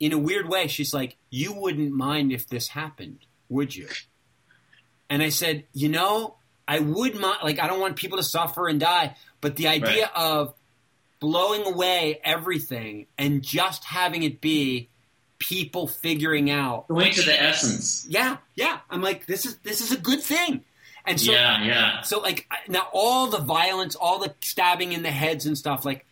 in 0.00 0.12
a 0.12 0.18
weird 0.18 0.48
way, 0.48 0.66
she's 0.66 0.92
like, 0.92 1.16
"You 1.30 1.54
wouldn't 1.54 1.92
mind 1.92 2.32
if 2.32 2.48
this 2.48 2.68
happened, 2.68 3.20
would 3.48 3.74
you?" 3.74 3.88
And 5.08 5.22
I 5.22 5.28
said, 5.28 5.64
"You 5.72 5.88
know, 5.88 6.34
I 6.68 6.80
would 6.80 7.18
mind. 7.18 7.38
Like, 7.42 7.60
I 7.60 7.68
don't 7.68 7.80
want 7.80 7.96
people 7.96 8.18
to 8.18 8.24
suffer 8.24 8.68
and 8.68 8.80
die, 8.80 9.16
but 9.40 9.56
the 9.56 9.68
idea 9.68 10.10
of 10.14 10.54
blowing 11.20 11.64
away 11.66 12.20
everything 12.24 13.06
and 13.18 13.42
just 13.42 13.84
having 13.84 14.22
it 14.22 14.40
be 14.40 14.88
people 15.38 15.86
figuring 15.86 16.50
out, 16.50 16.88
Going 16.88 17.12
to 17.12 17.22
the 17.22 17.42
essence. 17.42 18.06
yeah, 18.08 18.38
yeah. 18.54 18.78
I'm 18.90 19.02
like, 19.02 19.26
this 19.26 19.44
is 19.46 19.56
this 19.58 19.80
is 19.80 19.92
a 19.92 19.98
good 19.98 20.22
thing." 20.22 20.64
And 21.08 21.20
so, 21.20 21.30
yeah, 21.32 21.62
yeah. 21.62 22.00
so 22.00 22.18
like 22.20 22.46
now, 22.68 22.88
all 22.92 23.28
the 23.28 23.38
violence, 23.38 23.94
all 23.94 24.18
the 24.18 24.34
stabbing 24.40 24.92
in 24.92 25.02
the 25.02 25.10
heads 25.10 25.46
and 25.46 25.56
stuff, 25.56 25.84
like 25.84 26.04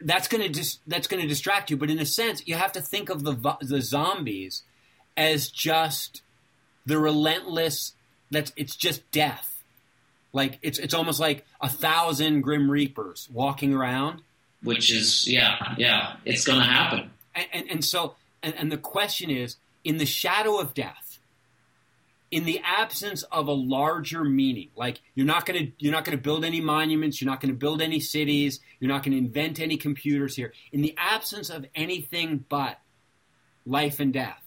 that's 0.00 0.28
gonna 0.28 0.48
dis- 0.48 0.78
that's 0.86 1.06
gonna 1.08 1.26
distract 1.26 1.70
you. 1.70 1.76
But 1.76 1.90
in 1.90 1.98
a 1.98 2.06
sense, 2.06 2.42
you 2.46 2.54
have 2.54 2.72
to 2.72 2.80
think 2.80 3.08
of 3.08 3.24
the 3.24 3.56
the 3.62 3.80
zombies 3.80 4.62
as 5.16 5.48
just 5.48 6.22
the 6.84 6.98
relentless. 6.98 7.92
That's 8.30 8.52
it's 8.56 8.76
just 8.76 9.10
death. 9.10 9.62
Like 10.34 10.58
it's 10.60 10.78
it's 10.78 10.92
almost 10.94 11.20
like 11.20 11.46
a 11.62 11.68
thousand 11.68 12.42
grim 12.42 12.70
reapers 12.70 13.28
walking 13.32 13.72
around, 13.72 14.20
Which 14.62 14.92
is, 14.92 15.28
yeah, 15.28 15.74
yeah. 15.76 16.16
It's 16.24 16.44
going 16.44 16.58
to 16.58 16.64
happen. 16.64 17.10
and 17.34 17.46
and, 17.52 17.70
and 17.70 17.84
so 17.84 18.14
and, 18.42 18.54
and 18.56 18.72
the 18.72 18.78
question 18.78 19.30
is, 19.30 19.56
in 19.84 19.98
the 19.98 20.06
shadow 20.06 20.58
of 20.58 20.74
death. 20.74 21.04
In 22.30 22.44
the 22.44 22.60
absence 22.62 23.22
of 23.22 23.48
a 23.48 23.52
larger 23.52 24.22
meaning, 24.22 24.68
like 24.76 25.00
you're 25.14 25.24
not 25.24 25.46
going 25.46 25.64
to 25.64 25.72
you're 25.78 25.94
not 25.94 26.04
going 26.04 26.14
to 26.18 26.22
build 26.22 26.44
any 26.44 26.60
monuments, 26.60 27.22
you're 27.22 27.30
not 27.30 27.40
going 27.40 27.54
to 27.54 27.58
build 27.58 27.80
any 27.80 28.00
cities, 28.00 28.60
you're 28.80 28.90
not 28.90 29.02
going 29.02 29.12
to 29.12 29.18
invent 29.18 29.58
any 29.58 29.78
computers 29.78 30.36
here. 30.36 30.52
In 30.70 30.82
the 30.82 30.94
absence 30.98 31.48
of 31.48 31.64
anything 31.74 32.44
but 32.50 32.80
life 33.64 33.98
and 33.98 34.12
death, 34.12 34.42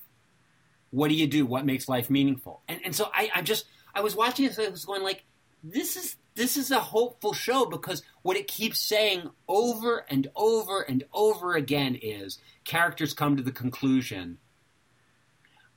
what 0.92 1.08
do 1.08 1.16
you 1.16 1.26
do? 1.26 1.44
What 1.44 1.66
makes 1.66 1.90
life 1.90 2.12
meaningful? 2.12 2.62
And 2.68 2.82
and 2.86 2.96
so 2.96 3.10
I, 3.16 3.32
I 3.34 3.42
just 3.42 3.66
I 3.96 4.02
was 4.02 4.16
watching 4.16 4.46
this, 4.46 4.60
I 4.60 4.70
was 4.70 4.86
going 4.86 5.02
like, 5.02 5.24
this 5.64 5.96
is 5.96 6.18
this 6.36 6.58
is 6.58 6.72
a 6.72 6.80
hopeful 6.80 7.34
show 7.34 7.66
because 7.66 8.04
what 8.22 8.38
it 8.38 8.48
keeps 8.48 8.80
saying 8.80 9.30
over 9.48 10.06
and 10.10 10.30
over 10.36 10.82
and 10.82 11.04
over 11.14 11.56
again 11.56 11.98
is 12.02 12.40
characters 12.64 13.14
come 13.14 13.36
to 13.38 13.44
the 13.44 13.52
conclusion 13.52 14.38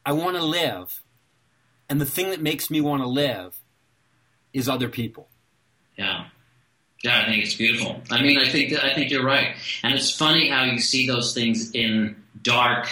I 0.07 0.13
want 0.13 0.37
to 0.37 0.45
live, 0.45 1.03
and 1.89 2.01
the 2.01 2.07
thing 2.07 2.31
that 2.31 2.43
makes 2.43 2.71
me 2.71 2.81
want 2.81 3.03
to 3.03 3.09
live 3.09 3.59
is 4.53 4.69
other 4.69 4.89
people. 4.89 5.29
Yeah. 5.97 6.27
Yeah, 7.03 7.21
I 7.21 7.27
think 7.27 7.45
it's 7.45 7.55
beautiful. 7.55 8.01
I 8.11 8.23
mean, 8.23 8.39
I 8.39 8.49
think 8.49 8.73
I 8.83 8.95
think 8.95 9.11
you're 9.11 9.25
right, 9.25 9.57
and 9.83 9.95
it's 9.95 10.11
funny 10.11 10.49
how 10.49 10.65
you 10.65 10.79
see 10.79 11.07
those 11.07 11.35
things 11.35 11.71
in 11.73 12.17
dark 12.41 12.89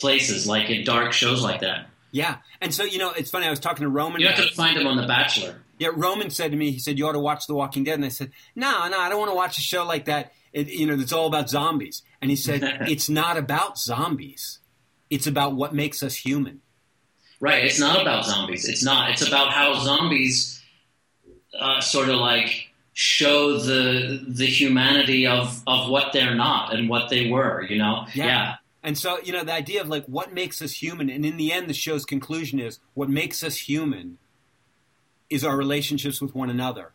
places, 0.00 0.48
like 0.48 0.68
in 0.68 0.84
dark 0.84 1.12
shows 1.12 1.40
like 1.40 1.60
that. 1.60 1.86
Yeah, 2.10 2.38
and 2.60 2.74
so 2.74 2.82
you 2.82 2.98
know, 2.98 3.12
it's 3.12 3.30
funny. 3.30 3.46
I 3.46 3.50
was 3.50 3.60
talking 3.60 3.84
to 3.84 3.88
Roman. 3.88 4.20
Not 4.20 4.36
going 4.36 4.48
to 4.48 4.54
find 4.54 4.76
them 4.76 4.88
on 4.88 4.96
The 4.96 5.06
Bachelor. 5.06 5.62
Yeah, 5.80 5.88
Roman 5.94 6.28
said 6.28 6.50
to 6.50 6.58
me, 6.58 6.72
he 6.72 6.78
said, 6.78 6.98
"You 6.98 7.08
ought 7.08 7.12
to 7.12 7.18
watch 7.18 7.46
The 7.46 7.54
Walking 7.54 7.84
Dead," 7.84 7.94
and 7.94 8.04
I 8.04 8.10
said, 8.10 8.30
"No, 8.54 8.86
no, 8.88 9.00
I 9.00 9.08
don't 9.08 9.18
want 9.18 9.30
to 9.30 9.34
watch 9.34 9.56
a 9.56 9.62
show 9.62 9.82
like 9.82 10.04
that. 10.04 10.34
It, 10.52 10.68
you 10.68 10.86
know, 10.86 10.94
that's 10.94 11.12
all 11.12 11.26
about 11.26 11.48
zombies." 11.48 12.02
And 12.20 12.30
he 12.30 12.36
said, 12.36 12.62
"It's 12.86 13.08
not 13.08 13.38
about 13.38 13.78
zombies. 13.78 14.58
It's 15.08 15.26
about 15.26 15.54
what 15.54 15.74
makes 15.74 16.02
us 16.02 16.16
human." 16.16 16.60
Right. 17.40 17.64
It's 17.64 17.80
not 17.80 17.98
about 17.98 18.26
zombies. 18.26 18.68
It's 18.68 18.84
not. 18.84 19.08
It's 19.08 19.26
about 19.26 19.52
how 19.52 19.72
zombies 19.82 20.62
uh, 21.58 21.80
sort 21.80 22.10
of 22.10 22.16
like 22.16 22.68
show 22.92 23.56
the 23.56 24.22
the 24.28 24.44
humanity 24.44 25.26
of 25.26 25.62
of 25.66 25.88
what 25.88 26.12
they're 26.12 26.34
not 26.34 26.74
and 26.74 26.90
what 26.90 27.08
they 27.08 27.30
were. 27.30 27.64
You 27.64 27.78
know. 27.78 28.04
Yeah. 28.12 28.26
yeah. 28.26 28.54
And 28.82 28.98
so, 28.98 29.18
you 29.22 29.32
know, 29.32 29.44
the 29.44 29.52
idea 29.54 29.80
of 29.80 29.88
like 29.88 30.04
what 30.04 30.34
makes 30.34 30.60
us 30.60 30.72
human, 30.72 31.08
and 31.08 31.24
in 31.24 31.38
the 31.38 31.52
end, 31.52 31.70
the 31.70 31.74
show's 31.74 32.04
conclusion 32.04 32.60
is 32.60 32.80
what 32.92 33.08
makes 33.08 33.42
us 33.42 33.56
human 33.56 34.18
is 35.30 35.44
our 35.44 35.56
relationships 35.56 36.20
with 36.20 36.34
one 36.34 36.50
another, 36.50 36.92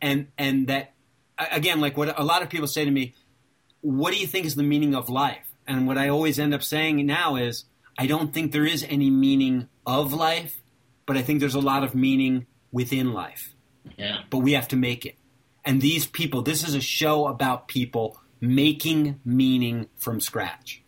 and 0.00 0.28
and 0.38 0.68
that 0.68 0.94
again, 1.38 1.80
like 1.80 1.96
what 1.96 2.18
a 2.18 2.24
lot 2.24 2.42
of 2.42 2.48
people 2.48 2.66
say 2.66 2.84
to 2.84 2.90
me, 2.90 3.14
what 3.80 4.12
do 4.12 4.18
you 4.18 4.26
think 4.26 4.46
is 4.46 4.54
the 4.54 4.62
meaning 4.62 4.94
of 4.94 5.10
life? 5.10 5.52
And 5.66 5.86
what 5.86 5.98
I 5.98 6.08
always 6.08 6.38
end 6.38 6.54
up 6.54 6.62
saying 6.62 7.04
now 7.04 7.36
is, 7.36 7.64
I 7.98 8.06
don't 8.06 8.32
think 8.32 8.52
there 8.52 8.64
is 8.64 8.84
any 8.88 9.10
meaning 9.10 9.68
of 9.84 10.12
life, 10.12 10.60
but 11.06 11.16
I 11.16 11.22
think 11.22 11.40
there's 11.40 11.54
a 11.54 11.60
lot 11.60 11.82
of 11.82 11.94
meaning 11.94 12.46
within 12.70 13.12
life. 13.12 13.54
Yeah. 13.96 14.22
But 14.30 14.38
we 14.38 14.52
have 14.52 14.68
to 14.68 14.76
make 14.76 15.04
it. 15.04 15.16
And 15.64 15.80
these 15.80 16.06
people, 16.06 16.42
this 16.42 16.66
is 16.66 16.74
a 16.74 16.80
show 16.80 17.26
about 17.26 17.68
people 17.68 18.20
making 18.40 19.20
meaning 19.24 19.88
from 19.96 20.20
scratch. 20.20 20.82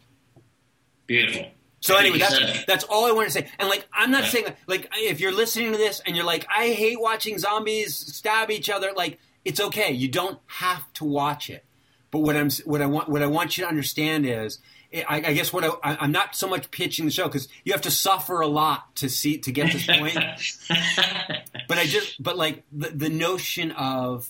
Beautiful. 1.06 1.48
So 1.80 1.96
anyway, 1.96 2.18
that's 2.18 2.64
that's 2.64 2.84
all 2.84 3.06
I 3.06 3.12
want 3.12 3.28
to 3.28 3.32
say. 3.32 3.48
And 3.58 3.68
like, 3.68 3.86
I'm 3.92 4.10
not 4.10 4.24
saying 4.24 4.46
like 4.66 4.90
if 4.94 5.20
you're 5.20 5.32
listening 5.32 5.72
to 5.72 5.78
this 5.78 6.00
and 6.04 6.16
you're 6.16 6.24
like, 6.24 6.46
I 6.54 6.68
hate 6.70 7.00
watching 7.00 7.38
zombies 7.38 7.96
stab 7.96 8.50
each 8.50 8.68
other. 8.68 8.92
Like, 8.96 9.18
it's 9.44 9.60
okay. 9.60 9.92
You 9.92 10.08
don't 10.08 10.38
have 10.46 10.92
to 10.94 11.04
watch 11.04 11.50
it. 11.50 11.64
But 12.10 12.20
what 12.20 12.36
I'm 12.36 12.50
what 12.64 12.82
I 12.82 12.86
want 12.86 13.08
what 13.08 13.22
I 13.22 13.26
want 13.26 13.56
you 13.56 13.64
to 13.64 13.68
understand 13.68 14.26
is, 14.26 14.58
I, 14.92 15.22
I 15.26 15.32
guess 15.34 15.52
what 15.52 15.64
I, 15.64 15.96
I'm 16.00 16.12
not 16.12 16.34
so 16.34 16.48
much 16.48 16.70
pitching 16.70 17.04
the 17.04 17.10
show 17.10 17.24
because 17.24 17.48
you 17.64 17.72
have 17.72 17.82
to 17.82 17.90
suffer 17.90 18.40
a 18.40 18.46
lot 18.46 18.96
to 18.96 19.08
see 19.08 19.38
to 19.38 19.52
get 19.52 19.72
this 19.72 19.86
point. 19.86 20.16
but 21.68 21.78
I 21.78 21.84
just 21.84 22.20
but 22.20 22.36
like 22.36 22.64
the 22.72 22.88
the 22.88 23.08
notion 23.08 23.72
of 23.72 24.28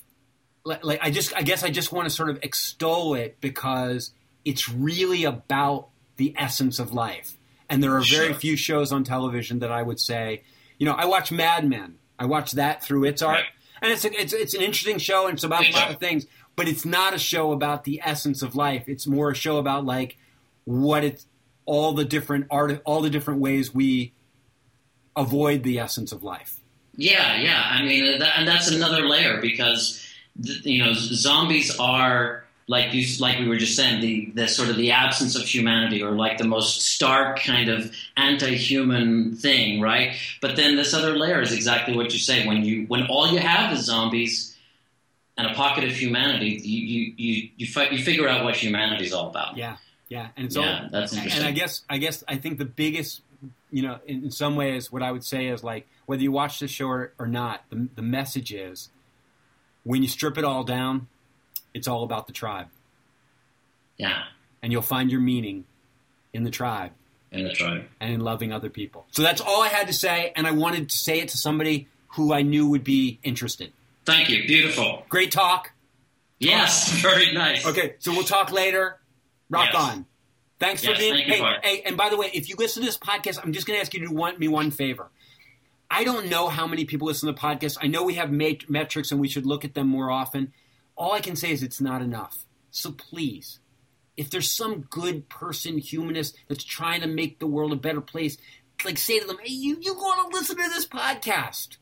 like, 0.64 0.84
like 0.84 0.98
I 1.02 1.10
just 1.10 1.34
I 1.34 1.42
guess 1.42 1.62
I 1.62 1.70
just 1.70 1.92
want 1.92 2.08
to 2.08 2.14
sort 2.14 2.30
of 2.30 2.40
extol 2.42 3.14
it 3.14 3.40
because 3.40 4.10
it's 4.44 4.68
really 4.68 5.24
about 5.24 5.88
the 6.16 6.34
essence 6.36 6.78
of 6.78 6.92
life. 6.92 7.37
And 7.70 7.82
there 7.82 7.94
are 7.96 8.00
very 8.02 8.28
Sure. 8.28 8.34
few 8.34 8.56
shows 8.56 8.92
on 8.92 9.04
television 9.04 9.58
that 9.58 9.70
I 9.70 9.82
would 9.82 10.00
say, 10.00 10.42
you 10.78 10.86
know, 10.86 10.92
I 10.92 11.04
watch 11.04 11.30
Mad 11.30 11.68
Men. 11.68 11.96
I 12.18 12.24
watch 12.26 12.52
that 12.52 12.82
through 12.82 13.04
its 13.04 13.22
art, 13.22 13.36
Right. 13.36 13.44
and 13.82 13.92
it's 13.92 14.04
a, 14.04 14.12
it's 14.20 14.32
it's 14.32 14.54
an 14.54 14.62
interesting 14.62 14.98
show 14.98 15.26
and 15.26 15.34
it's 15.34 15.44
about 15.44 15.68
a 15.68 15.72
lot 15.72 15.90
of 15.90 15.98
things. 16.00 16.26
But 16.56 16.66
it's 16.66 16.84
not 16.84 17.14
a 17.14 17.18
show 17.18 17.52
about 17.52 17.84
the 17.84 18.00
essence 18.04 18.42
of 18.42 18.56
life. 18.56 18.88
It's 18.88 19.06
more 19.06 19.30
a 19.30 19.34
show 19.34 19.58
about 19.58 19.84
like 19.84 20.16
what 20.64 21.04
it's 21.04 21.26
all 21.66 21.92
the 21.92 22.04
different 22.04 22.46
art, 22.50 22.80
all 22.84 23.00
the 23.02 23.10
different 23.10 23.40
ways 23.40 23.72
we 23.74 24.12
avoid 25.16 25.62
the 25.62 25.78
essence 25.78 26.12
of 26.12 26.22
life. 26.22 26.60
Yeah, 26.96 27.40
yeah. 27.40 27.62
I 27.64 27.82
mean, 27.82 28.18
that, 28.18 28.38
and 28.38 28.48
that's 28.48 28.68
another 28.70 29.06
layer 29.06 29.40
because 29.40 30.04
you 30.42 30.82
know 30.84 30.92
zombies 30.94 31.76
are 31.78 32.44
like 32.70 32.92
you 32.92 33.04
like 33.18 33.38
we 33.38 33.48
were 33.48 33.56
just 33.56 33.74
saying 33.74 34.00
the 34.02 34.30
the 34.34 34.46
sort 34.46 34.68
of 34.68 34.76
the 34.76 34.92
absence 34.92 35.34
of 35.34 35.42
humanity 35.42 36.02
or 36.02 36.10
like 36.12 36.36
the 36.38 36.44
most 36.44 36.82
stark 36.82 37.40
kind 37.40 37.68
of 37.70 37.90
anti-human 38.16 39.34
thing, 39.36 39.80
right? 39.80 40.14
But 40.40 40.54
then 40.56 40.76
this 40.76 40.92
other 40.94 41.16
layer 41.16 41.40
is 41.40 41.52
exactly 41.52 41.96
what 41.96 42.12
you 42.12 42.18
say 42.18 42.46
when 42.46 42.64
you 42.64 42.84
when 42.86 43.06
all 43.06 43.32
you 43.32 43.38
have 43.38 43.72
is 43.72 43.86
zombies 43.86 44.54
and 45.36 45.46
a 45.46 45.54
pocket 45.54 45.84
of 45.84 45.92
humanity, 45.92 46.60
you 46.62 46.80
you 46.86 47.14
you 47.16 47.48
you, 47.56 47.66
fi- 47.66 47.88
you 47.90 48.02
figure 48.02 48.28
out 48.28 48.44
what 48.44 48.56
humanity's 48.56 49.12
all 49.12 49.30
about. 49.30 49.56
Yeah, 49.56 49.76
yeah, 50.08 50.28
and 50.36 50.46
it's 50.46 50.56
Yeah, 50.56 50.82
all. 50.84 50.88
that's 50.90 51.12
and. 51.16 51.44
I 51.44 51.52
guess 51.52 51.82
I 51.88 51.98
guess 51.98 52.22
I 52.28 52.36
think 52.36 52.58
the 52.58 52.64
biggest, 52.64 53.22
you 53.70 53.82
know, 53.82 53.98
in, 54.06 54.24
in 54.24 54.30
some 54.30 54.56
ways, 54.56 54.92
what 54.92 55.02
I 55.02 55.10
would 55.12 55.24
say 55.24 55.46
is 55.46 55.62
like 55.64 55.86
whether 56.06 56.22
you 56.22 56.32
watch 56.32 56.58
the 56.60 56.68
show 56.68 56.88
or, 56.88 57.12
or 57.18 57.26
not, 57.26 57.62
the, 57.70 57.88
the 57.94 58.02
message 58.02 58.52
is 58.52 58.88
when 59.84 60.02
you 60.02 60.08
strip 60.08 60.36
it 60.36 60.44
all 60.44 60.64
down, 60.64 61.06
it's 61.74 61.88
all 61.88 62.02
about 62.04 62.26
the 62.26 62.32
tribe, 62.32 62.68
Yeah, 63.96 64.24
and 64.62 64.72
you'll 64.72 64.82
find 64.82 65.10
your 65.10 65.20
meaning 65.20 65.64
in 66.32 66.44
the 66.44 66.50
tribe 66.50 66.92
in 67.32 67.44
the 67.44 67.52
tribe. 67.52 67.84
and 68.00 68.12
in 68.12 68.20
loving 68.20 68.52
other 68.52 68.70
people. 68.70 69.06
So 69.12 69.22
that's 69.22 69.40
all 69.40 69.62
I 69.62 69.68
had 69.68 69.86
to 69.88 69.92
say, 69.92 70.32
and 70.36 70.46
I 70.46 70.52
wanted 70.52 70.90
to 70.90 70.96
say 70.96 71.20
it 71.20 71.28
to 71.28 71.36
somebody 71.36 71.88
who 72.14 72.32
I 72.32 72.42
knew 72.42 72.68
would 72.68 72.84
be 72.84 73.18
interested. 73.22 73.72
Thank 74.04 74.28
you. 74.30 74.46
Beautiful. 74.46 75.04
Great 75.08 75.30
talk. 75.32 75.72
Yes, 76.38 76.90
very 77.02 77.32
nice. 77.32 77.66
Okay, 77.66 77.94
so 77.98 78.12
we'll 78.12 78.22
talk 78.24 78.50
later. 78.52 78.98
Rock 79.50 79.70
Yes. 79.72 79.82
on. 79.82 80.06
Thanks 80.60 80.84
for 80.84 80.94
being. 80.96 81.14
thank 81.14 81.26
you, 81.26 81.32
hey, 81.34 81.38
Clark. 81.40 81.64
hey, 81.64 81.82
and 81.82 81.96
by 81.96 82.08
the 82.10 82.16
way, 82.16 82.30
if 82.34 82.48
you 82.48 82.56
listen 82.58 82.82
to 82.82 82.86
this 82.88 82.98
podcast, 82.98 83.38
I'm 83.42 83.52
just 83.52 83.66
going 83.66 83.76
to 83.76 83.80
ask 83.80 83.94
you 83.94 84.00
to 84.00 84.06
do 84.08 84.14
one, 84.14 84.38
me 84.38 84.48
one 84.48 84.70
favor. 84.70 85.08
I 85.90 86.04
don't 86.04 86.28
know 86.28 86.48
how 86.48 86.66
many 86.66 86.84
people 86.84 87.06
listen 87.06 87.28
to 87.28 87.32
the 87.32 87.38
podcast. 87.40 87.78
I 87.80 87.86
know 87.86 88.02
we 88.02 88.14
have 88.14 88.30
mat- 88.32 88.68
metrics 88.68 89.10
and 89.12 89.20
we 89.20 89.28
should 89.28 89.46
look 89.46 89.64
at 89.64 89.74
them 89.74 89.86
more 89.88 90.10
often. 90.10 90.52
All 90.98 91.12
I 91.12 91.20
can 91.20 91.36
say 91.36 91.52
is 91.52 91.62
it's 91.62 91.80
not 91.80 92.02
enough. 92.02 92.44
So 92.70 92.90
please, 92.92 93.60
if 94.16 94.28
there's 94.30 94.50
some 94.50 94.80
good 94.90 95.28
person, 95.30 95.78
humanist 95.78 96.36
that's 96.48 96.64
trying 96.64 97.00
to 97.02 97.06
make 97.06 97.38
the 97.38 97.46
world 97.46 97.72
a 97.72 97.76
better 97.76 98.00
place, 98.00 98.36
like 98.84 98.98
say 98.98 99.18
to 99.20 99.26
them, 99.26 99.38
"Hey, 99.42 99.52
you 99.52 99.78
you 99.80 99.94
want 99.94 100.30
to 100.32 100.36
listen 100.36 100.56
to 100.56 100.62
this 100.68 100.86
podcast?" 100.86 101.76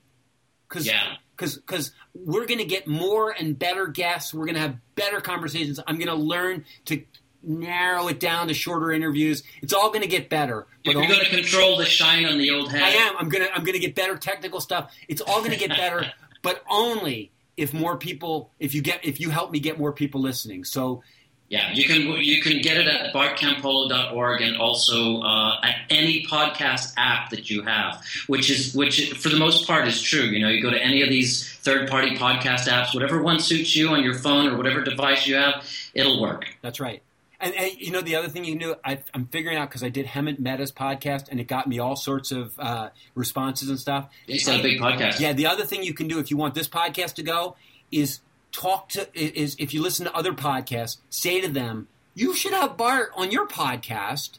Because 0.69 0.87
Yeah. 0.87 1.15
because 1.37 1.57
because 1.57 1.93
we're 2.15 2.47
going 2.47 2.59
to 2.59 2.65
get 2.67 2.87
more 2.87 3.31
and 3.31 3.59
better 3.59 3.87
guests. 3.87 4.35
We're 4.35 4.45
going 4.47 4.55
to 4.57 4.61
have 4.61 4.77
better 4.97 5.21
conversations. 5.21 5.81
I'm 5.87 5.97
going 5.97 6.09
to 6.09 6.15
learn 6.15 6.65
to 6.87 7.03
narrow 7.43 8.09
it 8.09 8.19
down 8.21 8.49
to 8.49 8.55
shorter 8.55 8.91
interviews. 8.93 9.43
It's 9.63 9.73
all 9.73 9.89
going 9.91 10.03
to 10.03 10.09
get 10.09 10.29
better. 10.29 10.67
You're 10.85 10.97
only- 10.97 11.09
going 11.09 11.25
to 11.25 11.31
control 11.31 11.77
the 11.79 11.87
shine 11.87 12.27
on 12.27 12.39
the 12.39 12.51
old 12.51 12.71
head. 12.73 12.83
I 12.83 12.89
am. 12.91 13.17
I'm 13.19 13.29
gonna. 13.29 13.49
I'm 13.55 13.65
gonna 13.65 13.79
get 13.79 13.95
better 13.95 14.17
technical 14.17 14.61
stuff. 14.61 14.93
It's 15.09 15.21
all 15.23 15.41
gonna 15.43 15.57
get 15.57 15.71
better, 15.71 16.11
but 16.43 16.63
only 16.69 17.31
if 17.57 17.73
more 17.73 17.97
people. 17.97 18.53
If 18.59 18.75
you 18.75 18.83
get. 18.83 19.05
If 19.05 19.21
you 19.21 19.31
help 19.31 19.51
me 19.51 19.61
get 19.61 19.79
more 19.79 19.93
people 19.93 20.21
listening. 20.21 20.65
So 20.65 21.03
Yeah, 21.49 21.73
you 21.73 21.85
can 21.85 22.03
you 22.23 22.43
can 22.43 22.61
get 22.61 22.77
it 22.77 22.89
at 22.89 23.15
bartcampolo.org 23.15 24.43
and 24.43 24.57
also 24.57 25.21
uh, 25.21 25.61
at 25.63 25.77
any 25.91 26.27
podcast 26.27 26.93
app 26.97 27.31
that 27.31 27.49
you 27.49 27.63
have, 27.63 28.03
which 28.27 28.51
is 28.51 28.75
which 28.75 29.13
for 29.13 29.29
the 29.29 29.37
most 29.39 29.67
part 29.67 29.87
is 29.87 30.03
true. 30.03 30.23
You 30.23 30.41
know, 30.41 30.49
you 30.49 30.61
go 30.61 30.71
to 30.71 30.83
any 30.83 31.03
of 31.03 31.09
these 31.09 31.49
third 31.59 31.89
party 31.89 32.17
podcast 32.17 32.67
apps, 32.69 32.93
whatever 32.93 33.23
one 33.23 33.39
suits 33.39 33.77
you 33.77 33.91
on 33.91 34.03
your 34.03 34.15
phone 34.15 34.49
or 34.49 34.57
whatever 34.57 34.83
device 34.83 35.27
you 35.27 35.37
have, 35.37 35.65
it'll 35.95 36.21
work. 36.21 36.47
that's 36.63 36.81
right. 36.81 37.03
And, 37.40 37.55
and 37.55 37.73
you 37.78 37.90
know 37.90 38.00
the 38.00 38.16
other 38.16 38.28
thing 38.28 38.45
you 38.45 38.52
can 38.52 38.69
do. 38.69 38.75
I, 38.85 38.99
I'm 39.12 39.26
figuring 39.26 39.59
out 39.59 39.69
because 39.69 39.83
I 39.83 39.88
did 39.88 40.07
Hemant 40.07 40.40
Mehta's 40.40 40.73
podcast 40.73 41.28
and 41.31 41.38
it 41.38 41.45
got 41.45 41.66
me 41.66 41.78
all 41.78 41.97
sorts 41.97 42.33
of 42.33 42.59
uh, 42.59 42.90
responses 43.14 43.69
and 43.69 43.78
stuff. 43.78 44.09
It's 44.26 44.49
a 44.49 44.62
big 44.62 44.81
podcast. 44.81 45.21
Yeah, 45.21 45.33
the 45.33 45.47
other 45.47 45.64
thing 45.64 45.83
you 45.83 45.95
can 45.95 46.09
do 46.09 46.19
if 46.19 46.31
you 46.31 46.37
want 46.37 46.55
this 46.55 46.69
podcast 46.69 47.14
to 47.14 47.23
go 47.23 47.57
is 47.90 48.21
talk 48.52 48.88
to 48.90 49.09
is 49.14 49.55
if 49.59 49.75
you 49.75 49.83
listen 49.83 50.07
to 50.07 50.14
other 50.14 50.33
podcasts, 50.33 50.99
say 51.11 51.40
to 51.40 51.49
them, 51.49 51.88
"You 52.14 52.35
should 52.35 52.52
have 52.52 52.76
Bart 52.76 53.11
on 53.14 53.31
your 53.31 53.47
podcast," 53.47 54.38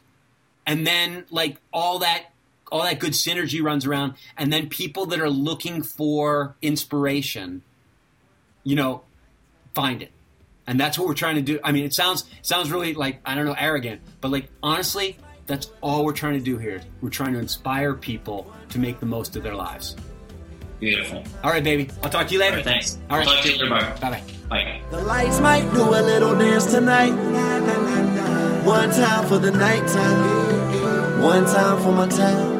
and 0.66 0.86
then 0.86 1.24
like 1.30 1.58
all 1.72 2.00
that 2.00 2.32
all 2.70 2.82
that 2.82 2.98
good 2.98 3.12
synergy 3.12 3.62
runs 3.62 3.86
around, 3.86 4.14
and 4.36 4.52
then 4.52 4.68
people 4.68 5.06
that 5.06 5.20
are 5.20 5.30
looking 5.30 5.82
for 5.82 6.56
inspiration, 6.60 7.62
you 8.64 8.76
know, 8.76 9.02
find 9.74 10.02
it. 10.02 10.10
And 10.68 10.78
that's 10.78 10.98
what 10.98 11.08
we're 11.08 11.14
trying 11.14 11.36
to 11.36 11.42
do. 11.42 11.58
I 11.64 11.72
mean, 11.72 11.84
it 11.86 11.94
sounds 11.94 12.24
sounds 12.42 12.70
really 12.70 12.92
like 12.92 13.20
I 13.24 13.34
don't 13.34 13.46
know 13.46 13.56
arrogant, 13.58 14.02
but 14.20 14.30
like 14.30 14.50
honestly, 14.62 15.16
that's 15.46 15.72
all 15.80 16.04
we're 16.04 16.12
trying 16.12 16.34
to 16.34 16.44
do 16.44 16.58
here. 16.58 16.82
We're 17.00 17.08
trying 17.08 17.32
to 17.32 17.38
inspire 17.38 17.94
people 17.94 18.52
to 18.68 18.78
make 18.78 19.00
the 19.00 19.06
most 19.06 19.34
of 19.34 19.42
their 19.42 19.54
lives. 19.54 19.96
Beautiful. 20.78 21.24
All 21.42 21.50
right, 21.50 21.64
baby. 21.64 21.88
I'll 22.02 22.10
talk 22.10 22.28
to 22.28 22.34
you 22.34 22.38
later. 22.38 22.56
right, 22.56 22.64
thanks. 22.64 22.98
All 23.08 23.16
right. 23.16 23.26
Talk 23.26 23.42
to 23.42 23.50
you 23.50 23.64
later, 23.66 23.96
Bye 24.00 24.10
bye. 24.10 24.22
Bye. 24.50 24.82
The 24.90 25.00
lights 25.00 25.40
might 25.40 25.68
do 25.72 25.82
a 25.82 26.02
little 26.02 26.38
dance 26.38 26.66
tonight. 26.66 27.12
One 28.64 28.90
time 28.90 29.26
for 29.26 29.38
the 29.38 29.50
nighttime. 29.50 31.22
One 31.22 31.46
time 31.46 31.82
for 31.82 31.92
my 31.92 32.08
town. 32.08 32.57